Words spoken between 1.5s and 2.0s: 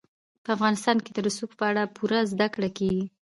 په اړه